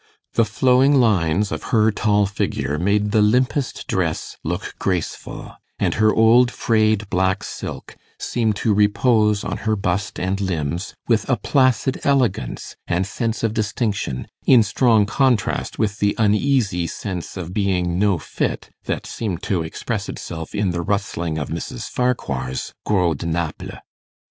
The 0.33 0.45
flowing 0.45 0.95
lines 0.99 1.51
of 1.51 1.65
her 1.69 1.91
tall 1.91 2.25
figure 2.25 2.79
made 2.79 3.11
the 3.11 3.21
limpest 3.21 3.85
dress 3.85 4.35
look 4.43 4.73
graceful, 4.79 5.53
and 5.77 5.93
her 5.93 6.11
old 6.11 6.49
frayed 6.49 7.07
black 7.11 7.43
silk 7.43 7.95
seemed 8.17 8.55
to 8.55 8.73
repose 8.73 9.43
on 9.43 9.57
her 9.57 9.75
bust 9.75 10.19
and 10.19 10.41
limbs 10.41 10.95
with 11.07 11.29
a 11.29 11.37
placid 11.37 11.99
elegance 12.03 12.75
and 12.87 13.05
sense 13.05 13.43
of 13.43 13.53
distinction, 13.53 14.25
in 14.47 14.63
strong 14.63 15.05
contrast 15.05 15.77
with 15.77 15.99
the 15.99 16.15
uneasy 16.17 16.87
sense 16.87 17.37
of 17.37 17.53
being 17.53 17.99
no 17.99 18.17
fit, 18.17 18.71
that 18.85 19.05
seemed 19.05 19.43
to 19.43 19.61
express 19.61 20.09
itself 20.09 20.55
in 20.55 20.71
the 20.71 20.81
rustling 20.81 21.37
of 21.37 21.49
Mrs. 21.49 21.83
Farquhar's 21.87 22.73
gros 22.87 23.17
de 23.17 23.27
Naples. 23.27 23.73